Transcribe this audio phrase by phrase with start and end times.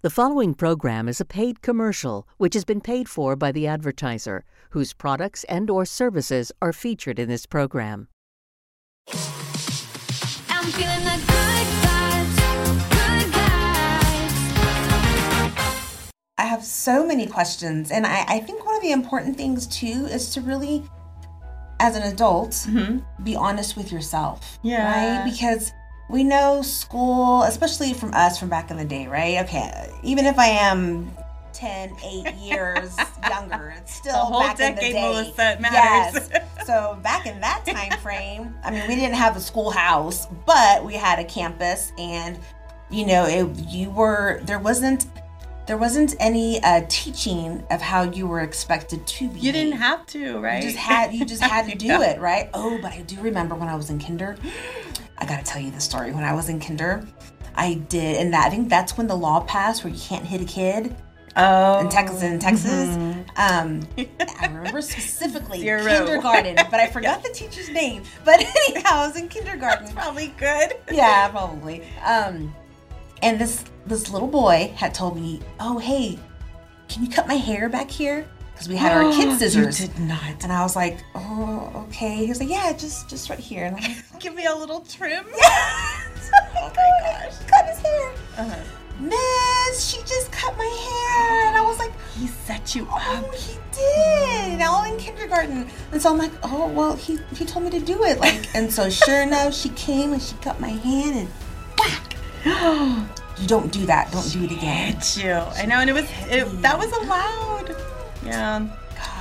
[0.00, 4.44] The following program is a paid commercial which has been paid for by the advertiser,
[4.70, 8.06] whose products and or services are featured in this program.
[9.08, 9.16] I'm
[10.70, 12.36] feeling the good vibes,
[12.90, 14.52] good vibes.
[16.38, 20.06] I have so many questions, and I, I think one of the important things too
[20.12, 20.84] is to really,
[21.80, 23.00] as an adult, mm-hmm.
[23.24, 24.60] be honest with yourself.
[24.62, 25.18] Yeah.
[25.18, 25.24] Right?
[25.28, 25.72] Because
[26.08, 29.38] we know school, especially from us from back in the day, right?
[29.44, 31.10] Okay, even if I am
[31.52, 32.96] 10, 8 years
[33.28, 35.34] younger, it's still The whole back in the day.
[35.36, 36.28] It matters.
[36.30, 36.30] Yes.
[36.68, 40.92] So back in that time frame, I mean, we didn't have a schoolhouse, but we
[40.92, 42.38] had a campus, and
[42.90, 45.06] you know, it, you were there wasn't
[45.66, 49.40] there wasn't any uh, teaching of how you were expected to be.
[49.40, 50.56] You didn't have to, right?
[50.62, 52.02] You just had you just had to do Yeah.
[52.10, 52.50] it, right?
[52.52, 54.36] Oh, but I do remember when I was in kinder.
[55.18, 56.12] I gotta tell you the story.
[56.12, 57.06] When I was in kinder,
[57.54, 60.40] I did, and that, I think that's when the law passed where you can't hit
[60.40, 60.94] a kid
[61.36, 62.22] Oh, in Texas.
[62.22, 62.96] In Texas,
[63.36, 65.84] um, I remember specifically Zero.
[65.84, 68.02] kindergarten, but I forgot the teacher's name.
[68.24, 69.92] But anyhow, I was in kindergarten.
[69.92, 70.74] probably good.
[70.90, 71.82] yeah, probably.
[72.04, 72.52] Um,
[73.22, 76.18] and this this little boy had told me, "Oh, hey,
[76.88, 78.26] can you cut my hair back here?"
[78.58, 79.80] Because we had our kid scissors.
[79.80, 80.42] You did not.
[80.42, 83.76] And I was like, "Oh, okay." He was like, "Yeah, just just right here." And
[83.76, 85.24] I'm like, Give me a little trim.
[85.32, 88.56] "Oh my gosh, cut his hair." Uh-huh.
[89.00, 93.32] Miss, she just cut my hair, and I was like, He set you "Oh, up.
[93.32, 97.70] he did!" All in kindergarten, and so I'm like, "Oh, well, he he told me
[97.70, 101.16] to do it." Like, and so sure enough, she came and she cut my hand
[101.16, 101.28] and
[101.78, 103.04] whack.
[103.38, 104.10] You don't do that.
[104.10, 104.94] Don't do it again.
[104.94, 105.30] Hit you.
[105.30, 107.70] I know, and it was it, that was allowed.
[108.28, 108.66] Yeah.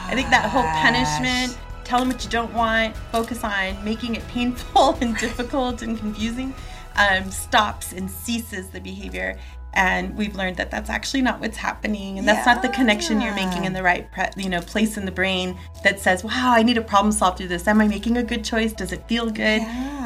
[0.08, 4.27] I think that whole punishment, tell them what you don't want, focus on making it
[4.27, 6.53] painful and difficult and confusing,
[6.95, 9.38] um, stops and ceases the behavior.
[9.73, 13.35] And we've learned that that's actually not what's happening, and that's not the connection you're
[13.35, 16.63] making in the right, pre- you know, place in the brain that says, "Wow, I
[16.63, 17.67] need to problem solve through this.
[17.67, 18.74] Am I making a good choice?
[18.74, 19.62] Does it feel good?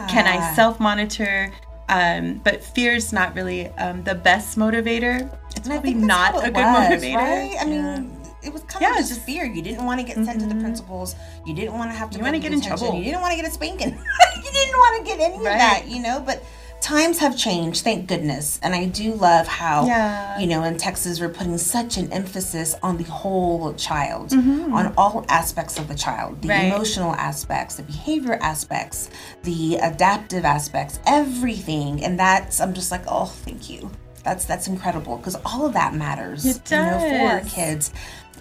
[0.09, 1.53] Can I self monitor?"
[1.87, 5.29] Um, but is not really um, the best motivator.
[5.55, 7.15] It's And probably not a good was, motivator.
[7.15, 7.57] Right?
[7.59, 8.03] I Yeah.
[8.43, 9.45] It was kind Yeah, of just just- fear.
[9.45, 11.15] You didn't want to get sent to the principals.
[11.45, 12.17] You didn't want to have to.
[12.17, 12.95] You want to get in trouble.
[12.95, 13.89] You didn't want to get a spanking.
[14.43, 16.19] you didn't want to get any of that, you know.
[16.25, 16.43] But
[16.81, 18.59] times have changed, thank goodness.
[18.63, 20.39] And I do love how, Yeah.
[20.39, 24.73] you know, in Texas we're putting such an emphasis on the whole child, Mm-hmm.
[24.73, 26.63] on all aspects of the child, the Right.
[26.63, 29.11] emotional aspects, the behavior aspects,
[29.43, 32.03] the adaptive aspects, everything.
[32.03, 33.91] And that's I'm just like, oh, thank you.
[34.23, 37.91] That's that's incredible because all of that matters, It you know, for our kids.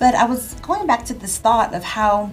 [0.01, 2.31] But I was going back to this thought of how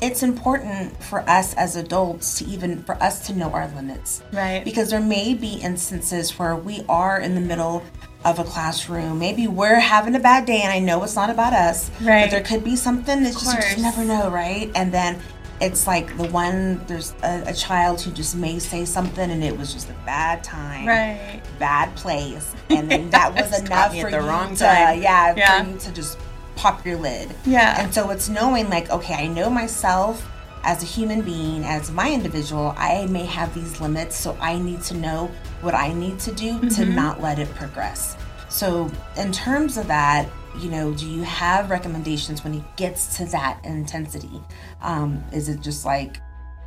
[0.00, 4.22] it's important for us as adults to even for us to know our limits.
[4.32, 4.64] Right.
[4.64, 7.82] Because there may be instances where we are in the middle
[8.24, 9.18] of a classroom.
[9.18, 11.90] Maybe we're having a bad day and I know it's not about us.
[12.02, 12.24] Right.
[12.24, 14.70] But there could be something that's just you just never know, right?
[14.74, 15.20] And then
[15.60, 19.56] it's like the one there's a, a child who just may say something and it
[19.56, 21.40] was just a bad time Right.
[21.60, 25.00] bad place, and then that was enough for you wrong to, time.
[25.00, 25.62] yeah, Yeah.
[25.62, 26.18] for you to just
[26.56, 27.30] pop your lid.
[27.44, 27.82] Yeah.
[27.82, 30.28] And so it's knowing like, okay, I know myself
[30.64, 34.80] as a human being, as my individual, I may have these limits, so I need
[34.82, 35.30] to know
[35.60, 36.94] what I need to do to Mm-hmm.
[36.94, 38.16] not let it progress.
[38.48, 43.24] So in terms of that, you know, do you have recommendations when it gets to
[43.26, 44.40] that intensity?
[44.82, 46.18] Um, is it just like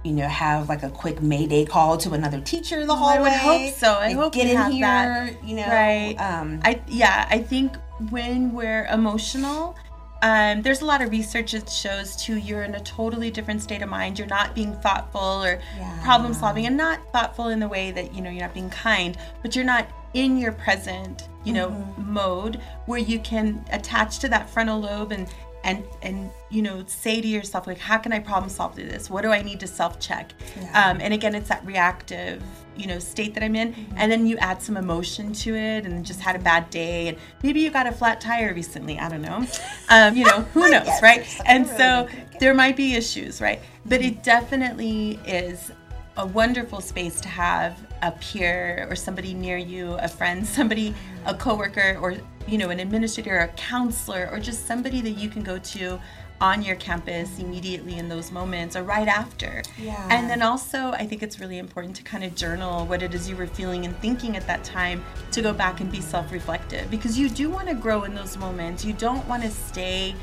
[0.03, 3.17] you know, have like a quick mayday call to another teacher in the hallway?
[3.17, 3.91] I would hope so.
[3.93, 4.81] I Like, hope get in have here.
[4.85, 5.43] that.
[5.43, 6.15] You know, Right.
[6.19, 7.75] Um, I yeah, I think
[8.09, 9.75] when we're emotional,
[10.21, 13.81] um, there's a lot of research that shows too you're in a totally different state
[13.81, 14.17] of mind.
[14.17, 15.99] You're not being thoughtful or Yeah.
[16.03, 19.17] problem solving, and not thoughtful in the way that you know you're not being kind,
[19.41, 22.13] but you're not in your present, you know, Mm-hmm.
[22.13, 25.27] mode where you can attach to that frontal lobe and
[25.65, 29.09] and and you know say to yourself like how can i problem solve through this?
[29.09, 30.33] What do i need to self check
[30.73, 32.41] um, and again it's that reactive
[32.77, 33.95] you know state that i'm in Mm-hmm.
[33.97, 37.17] and then you add some emotion to it and just had a bad day and
[37.43, 39.45] maybe you got a flat tire recently i don't know.
[39.89, 41.41] Um, you know who knows Yes, right?
[41.45, 42.07] and really so
[42.39, 43.59] there might be issues right?
[43.85, 45.71] But it definitely is
[46.17, 50.93] a wonderful space to have a peer or somebody near you, a friend, somebody,
[51.25, 52.15] a coworker, or
[52.47, 55.99] you know, an administrator, a counselor, or just somebody that you can go to
[56.41, 59.63] on your campus immediately in those moments or right after.
[59.79, 60.05] Yeah.
[60.11, 63.29] And then also, I think it's really important to kind of journal what it is
[63.29, 66.91] you were feeling and thinking at that time to go back and be self reflective
[66.91, 68.83] because you do want to grow in those moments.
[68.83, 70.13] You don't want to stay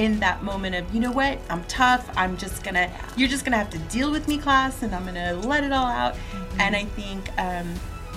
[0.00, 2.10] in that moment of, you know what, I'm tough.
[2.16, 5.34] I'm just gonna, you're just gonna have to deal with me, class, and I'm gonna
[5.34, 6.16] let it all out.
[6.58, 7.68] And I think, um,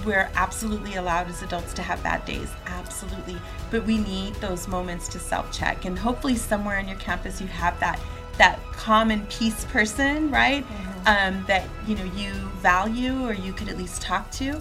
[0.06, 3.38] we're absolutely allowed as adults to have bad days, absolutely.
[3.70, 7.78] But we need those moments to self-check, and hopefully somewhere on your campus you have
[7.80, 8.00] that
[8.38, 10.66] that common peace person, right?
[11.06, 12.32] Um, that you know you
[12.62, 14.60] value or you could at least talk to.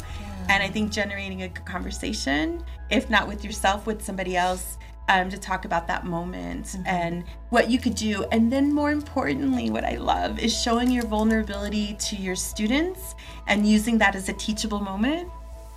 [0.48, 4.76] And I think generating a conversation, if not with yourself, with somebody else,
[5.08, 8.24] um, to talk about that moment and what you could do.
[8.32, 13.14] And then, more importantly, what I love is showing your vulnerability to your students
[13.46, 15.28] and using that as a teachable moment.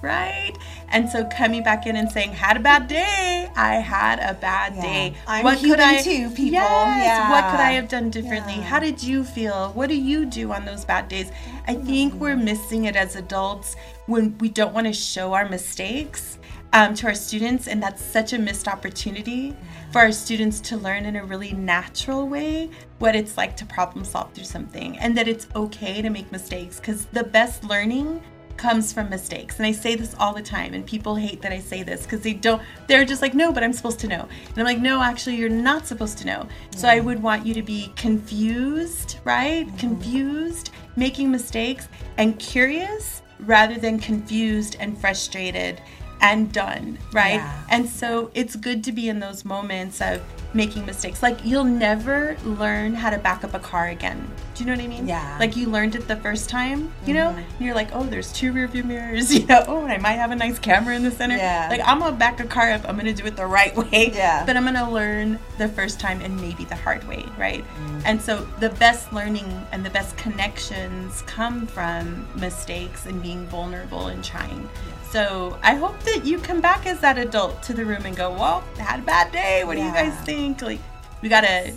[0.01, 0.53] Right?
[0.89, 3.49] And so coming back in and saying, had a bad day.
[3.55, 4.81] I had a bad Yeah.
[4.81, 5.15] day.
[5.25, 6.51] I'm human too, people.
[6.51, 7.31] Yes.
[7.31, 8.55] What could I have done differently?
[8.55, 8.63] Yeah.
[8.63, 9.71] How did you feel?
[9.73, 11.31] What do you do on those bad days?
[11.67, 13.75] I think we're missing it as adults
[14.05, 16.37] when we don't want to show our mistakes
[16.75, 19.55] um, to our students, and that's such a missed opportunity
[19.93, 22.69] for our students to learn in a really natural way
[22.99, 26.77] what it's like to problem solve through something, and that it's okay to make mistakes
[26.77, 28.21] because the best learning
[28.57, 29.55] comes from mistakes.
[29.55, 32.19] And I say this all the time, and people hate that I say this because
[32.19, 34.27] they don't, they're just like, no, but I'm supposed to know.
[34.49, 36.45] And I'm like, no, actually, you're not supposed to know.
[36.75, 39.65] So I would want you to be confused, right?
[39.77, 41.87] Confused, making mistakes,
[42.17, 45.81] and curious rather than confused and frustrated
[46.21, 47.35] and done, right?
[47.35, 47.63] Yeah.
[47.69, 50.21] And so it's good to be in those moments of
[50.55, 51.21] making mistakes.
[51.21, 54.25] Like you'll never learn how to back up a car again.
[54.55, 55.05] Do you know what I mean?
[55.05, 55.21] Yeah.
[55.21, 55.39] Mm-hmm.
[55.41, 57.29] Like you learned it the first time, you know?
[57.29, 59.63] And you're like, oh, there's two rear view mirrors, you know?
[59.67, 61.35] Oh, and I might have a nice camera in the center.
[61.35, 61.67] Yeah.
[61.69, 64.11] Like I'm gonna back a car up, I'm gonna do it the right way.
[64.13, 64.45] Yeah.
[64.45, 67.63] But I'm gonna learn the first time and maybe the hard way, right?
[67.63, 67.99] Mm-hmm.
[68.05, 74.07] And so the best learning and the best connections come from mistakes and being vulnerable
[74.07, 74.69] and trying.
[75.11, 78.31] So I hope that you come back as that adult to the room and go,
[78.31, 79.63] well, I had a bad day.
[79.63, 80.25] What do you guys Yeah.
[80.45, 80.61] Think?
[80.61, 80.79] Like,
[81.21, 81.73] we gotta,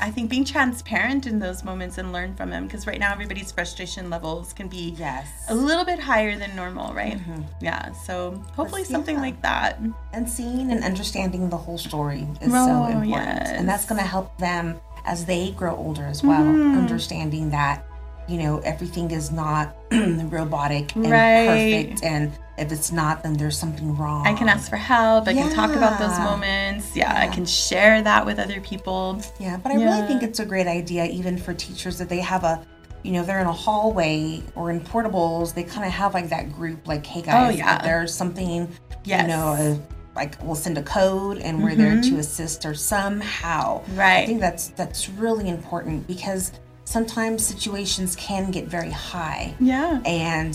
[0.00, 3.50] I think, being transparent in those moments and learn from them because right now everybody's
[3.52, 5.26] frustration levels can be Yes.
[5.48, 7.18] a little bit higher than normal, right?
[7.60, 7.92] Yeah.
[7.92, 9.80] So hopefully something like that.
[10.12, 13.08] and seeing and understanding the whole story is Oh, so important
[13.40, 13.50] yes.
[13.50, 16.78] and that's going to help them as they grow older as well Mm-hmm.
[16.78, 17.84] understanding that
[18.28, 21.46] you know everything is not robotic and Right.
[21.48, 25.26] perfect and if it's not then there's something wrong I can ask for help.
[25.26, 26.94] I can talk about those moments.
[26.94, 29.20] Yeah, I can share that with other people.
[29.40, 32.44] yeah but i really think it's a great idea even for teachers that they have
[32.44, 32.64] a
[33.02, 36.52] you know they're in a hallway or in portables they kind of have like that
[36.52, 37.76] group like hey guys Oh, yeah.
[37.76, 38.68] if there's something
[39.04, 39.22] Yes.
[39.22, 39.76] you know uh,
[40.14, 44.04] like we'll send a code and we're there to assist or somehow Right.
[44.12, 44.26] i Mm-hmm.
[44.26, 46.52] Think that's that's really important because
[46.84, 50.00] sometimes situations can get very high Yeah.
[50.04, 50.54] and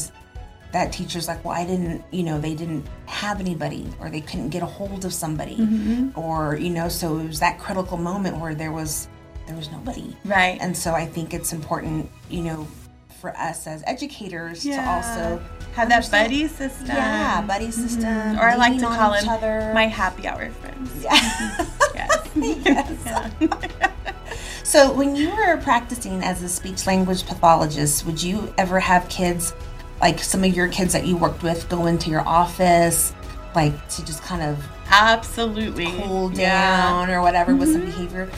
[0.77, 4.49] that teacher's like well i didn't you know they didn't have anybody or they couldn't
[4.49, 6.19] get a hold of somebody Mm-hmm.
[6.19, 9.07] or you know so it was that critical moment where there was
[9.47, 10.57] there was nobody Right.
[10.61, 12.67] and so i think it's important you know
[13.21, 15.41] for us as educators to also
[15.73, 16.85] have that buddy system.
[16.87, 18.37] yeah buddy system Mhm.
[18.39, 20.91] Or I like to call each them my happy hour friends.
[21.03, 21.17] yeah
[21.95, 22.29] Yes.
[22.65, 22.89] yes.
[24.63, 29.53] So, when you were practicing as a speech language pathologist, would you ever have kids,
[30.01, 33.13] like some of your kids that you worked with, go into your office,
[33.55, 35.85] like to just kind of Absolutely.
[36.03, 36.51] cool Yeah.
[36.77, 37.07] Mm-hmm.
[37.07, 38.29] down or whatever with some behavior?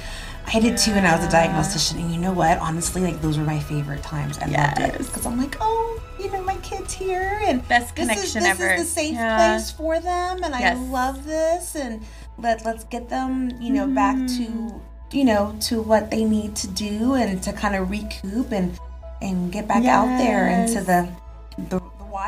[0.52, 2.58] I did too when I was a diagnostician, and you know what?
[2.58, 4.40] Honestly, like those were my favorite times.
[4.40, 8.10] I loved it because I'm like, oh, you know, my kid's here, and Best this
[8.24, 8.74] is this ever.
[8.74, 9.38] is the safe Yeah.
[9.38, 10.76] place for them, and Yes.
[10.78, 12.02] I love this, and
[12.40, 16.68] let let's get them, you know, back to you know to what they need to
[16.68, 18.75] do, and to kind of recoup and
[19.22, 20.86] and get back out there into Yes.
[20.86, 21.08] the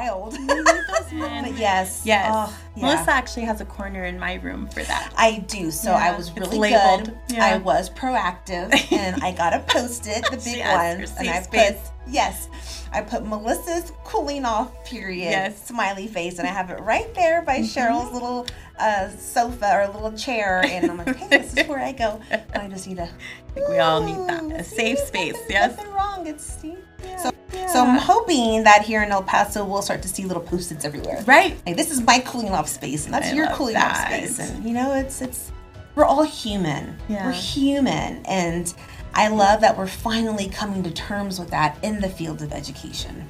[0.10, 0.36] wild.
[0.48, 2.30] but yes, Yes.
[2.32, 2.86] oh, yeah.
[2.86, 5.14] Melissa actually has a corner in my room for that.
[5.18, 5.72] I do.
[5.72, 7.18] So I Yeah, was it's really good.
[7.30, 7.46] Yeah.
[7.46, 11.72] I was proactive and I got a post-it, the big ones, and I space.
[11.74, 12.48] put yes,
[12.94, 15.66] I put Melissa's cooling off period Yes.
[15.68, 18.48] smiley face, and I have it right there by Sheryl's little
[18.80, 22.20] uh, sofa or little chair, and I'm like, hey, this is where I go.
[22.56, 23.04] I just need a.
[23.04, 24.60] I think we all need that.
[24.60, 25.34] A safe space.
[25.34, 25.78] Nothing, Yes.
[25.78, 26.28] nothing wrong.
[26.28, 26.76] It's see.
[27.22, 30.86] So, so I'm hoping that here in El Paso we'll start to see little post-its
[30.86, 31.24] everywhere.
[31.26, 31.58] Right.
[31.66, 34.64] Like this is my cooling off space, and that's I your cooling off space, and
[34.64, 35.52] you know, it's it's
[35.96, 36.98] we're all human.
[37.10, 37.26] Yeah.
[37.26, 38.74] We're human, and
[39.14, 43.30] I love that we're finally coming to terms with that in the field of education.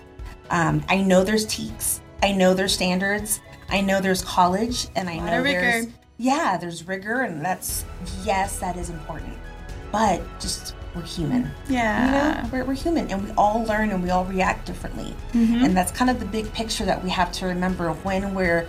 [0.50, 5.18] Um, I know there's TEKS, I know there's standards, I know there's college, and I
[5.18, 5.88] know there's
[6.18, 7.84] yeah, there's rigor, and that's
[8.24, 9.34] yes, that is important.
[9.92, 11.50] But just we're human.
[11.70, 12.06] Yeah.
[12.06, 15.16] You know, we're, we're human and we all learn and we all react differently.
[15.34, 15.64] Mm-hmm.
[15.66, 18.68] And that's kind of the big picture that we have to remember when we're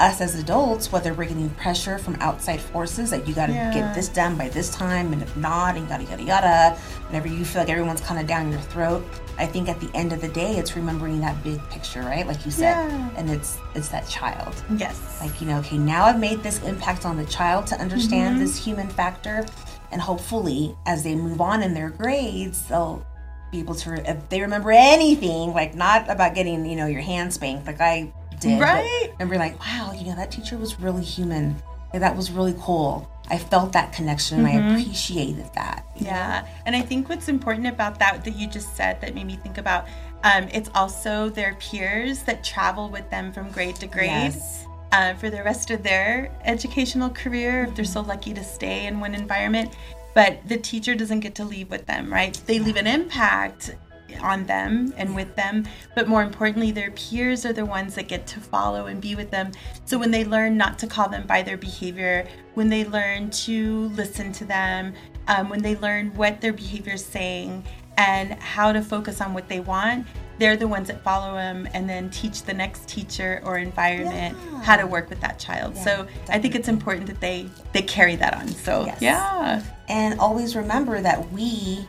[0.00, 3.72] us as adults, whether we're getting pressure from outside forces that you got to Yeah.
[3.72, 6.76] get this done by this time, and if not, and yada yada yada.
[7.06, 9.04] Whenever you feel like everyone's kind of down your throat,
[9.38, 12.26] I think at the end of the day, it's remembering that big picture, right?
[12.26, 13.10] Like you said, Yeah.
[13.16, 14.60] and it's it's that child.
[14.76, 15.18] Yes.
[15.20, 18.44] Like you know, okay, now I've made this impact on the child to understand Mm-hmm.
[18.44, 19.46] this human factor,
[19.94, 23.06] and hopefully, as they move on in their grades, they'll
[23.52, 27.32] be able to, if they remember anything, like not about getting you know your hand
[27.32, 29.08] spanked, like I did, Right.
[29.12, 31.54] Remember, like, wow, you know, that teacher was really human.
[31.92, 33.08] Like, that was really cool.
[33.30, 34.68] I felt that connection and Mm-hmm.
[34.68, 35.86] I appreciated that.
[35.96, 36.10] you know?
[36.10, 39.36] Yeah, and I think what's important about that that you just said that made me
[39.36, 39.86] think about,
[40.24, 44.66] um, it's also their peers that travel with them from grade to grade Yes.
[44.92, 49.00] Uh, for the rest of their educational career if they're so lucky to stay in
[49.00, 49.76] one environment.
[50.14, 52.40] But the teacher doesn't get to leave with them, right?
[52.46, 53.74] They leave an impact
[54.20, 58.26] on them and with them, but more importantly, their peers are the ones that get
[58.28, 59.50] to follow and be with them.
[59.84, 63.88] So when they learn not to call them by their behavior, when they learn to
[63.88, 64.94] listen to them,
[65.26, 67.64] um, when they learn what their behavior is saying
[67.96, 70.06] and how to focus on what they want,
[70.38, 74.76] they're the ones that follow them and then teach the next teacher or environment how
[74.76, 75.76] to work with that child.
[75.76, 78.48] so I think it's important that they they carry that on.
[78.48, 79.00] So Yes.
[79.00, 81.88] yeah, And always remember that we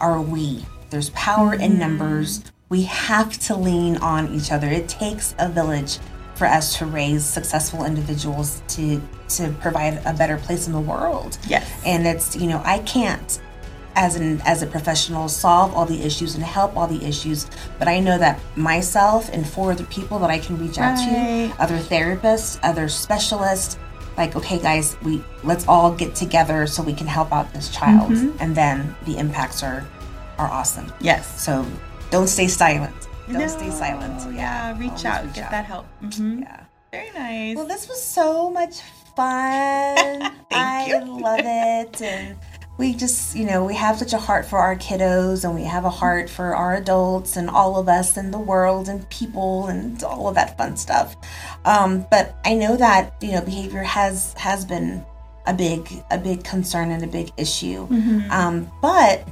[0.00, 0.64] are we.
[0.90, 1.78] There's power in mm-hmm.
[1.78, 2.42] numbers.
[2.68, 4.68] We have to lean on each other.
[4.68, 5.98] It takes a village
[6.34, 11.38] for us to raise successful individuals to to provide a better place in the world.
[11.48, 11.70] Yes.
[11.86, 13.40] And it's, you know, I can't
[13.94, 17.46] as an as a professional solve all the issues and help all the issues,
[17.78, 21.52] but I know that myself and four other people that I can reach out Right.
[21.54, 23.78] to, other therapists, other specialists,
[24.16, 28.10] like okay guys, we let's all get together so we can help out this child
[28.12, 28.36] Mm-hmm.
[28.40, 29.84] and then the impacts are
[30.38, 30.90] are awesome.
[31.00, 31.40] yes.
[31.40, 31.64] So
[32.10, 32.94] don't stay silent.
[33.28, 34.34] Don't No, stay silent.
[34.34, 35.50] Yeah, reach always out, reach get out.
[35.52, 35.86] that help.
[36.02, 36.40] mm-hmm.
[36.42, 36.60] Yeah.
[36.90, 37.56] Very nice.
[37.56, 38.80] Well, this was so much
[39.16, 40.32] fun.
[40.52, 41.20] I you.
[41.20, 42.02] love it.
[42.02, 42.36] And
[42.82, 45.84] we just, you know, we have such a heart for our kiddos and we have
[45.84, 50.02] a heart for our adults and all of us and the world and people and
[50.02, 51.14] all of that fun stuff.
[51.64, 55.04] Um, but I know that, you know, behavior has has been
[55.46, 57.86] a big a big concern and a big issue.
[58.32, 59.28] Um, but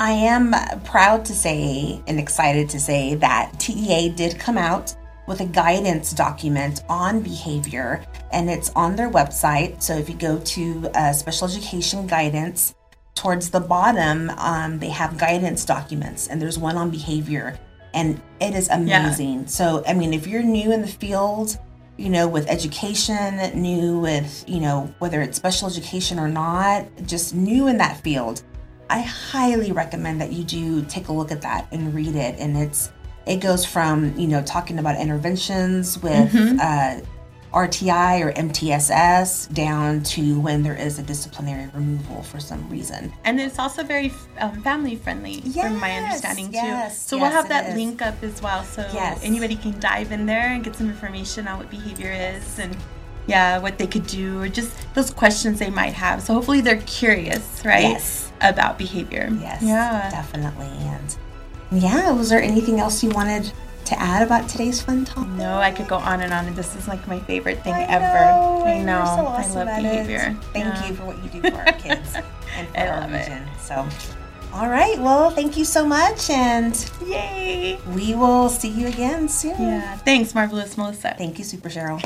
[0.00, 4.92] I am proud to say and excited to say that TEA did come out
[5.26, 9.82] with a guidance document on behavior, and it's on their website.
[9.82, 12.74] So if you go to uh, special education guidance,
[13.16, 17.58] towards the bottom, um, they have guidance documents, and there's one on behavior,
[17.94, 19.46] and it is amazing.
[19.48, 21.58] So, I mean, if you're new in the field,
[21.96, 27.34] you know, with education, new with, you know, whether it's special education or not, just
[27.34, 28.42] new in that field,
[28.90, 32.38] I highly recommend that you do take a look at that and read it.
[32.38, 32.92] And it's
[33.26, 37.00] it goes from you know talking about interventions with uh,
[37.52, 43.12] RTI or MTSS down to when there is a disciplinary removal for some reason.
[43.24, 47.08] And it's also very um, family friendly, from my understanding yes, too.
[47.08, 47.76] So we'll have that is.
[47.76, 49.20] link up as well, so Yes.
[49.22, 52.76] anybody can dive in there and get some information on what behavior is and
[53.26, 56.22] yeah, what they could do or just those questions they might have.
[56.22, 57.82] So hopefully they're curious, right?
[57.82, 58.30] Yes.
[58.42, 59.30] About behavior.
[59.40, 60.10] Yes, Yeah.
[60.10, 60.66] definitely.
[60.66, 61.16] And
[61.72, 63.52] yeah, was there anything else you wanted
[63.86, 65.26] to add about today's fun talk?
[65.28, 67.82] No, I could go on and on, and this is like my favorite thing I
[67.84, 68.02] ever.
[68.02, 69.04] know, I know.
[69.04, 70.36] so awesome I love behavior.
[70.38, 70.44] It.
[70.52, 70.88] Thank Yeah.
[70.88, 72.14] you for what you do for our kids
[72.56, 73.18] and for I our love it.
[73.18, 73.48] region.
[73.60, 73.86] So,
[74.52, 74.98] all right.
[74.98, 77.78] Well, thank you so much, and Yay!
[77.94, 79.60] we will see you again soon.
[79.60, 79.96] Yeah.
[79.98, 81.14] Thanks, marvelous Melissa.
[81.18, 82.00] Thank you, Super Sheryl.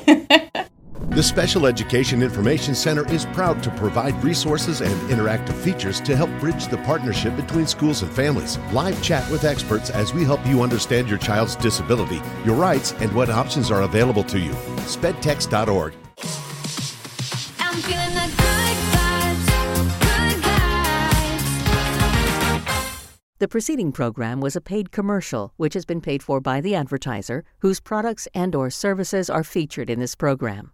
[1.10, 6.30] The Special Education Information Center is proud to provide resources and interactive features to help
[6.38, 8.58] bridge the partnership between schools and families.
[8.72, 13.12] Live chat with experts as we help you understand your child's disability, your rights, and
[13.12, 14.52] what options are available to you.
[14.86, 15.94] SPEDTex.org.
[17.58, 19.46] I'm feeling the good vibes,
[19.98, 21.80] good vibes.
[23.40, 27.42] The preceding program was a paid commercial which has been paid for by the advertiser
[27.62, 30.70] whose products and or services are featured in this program.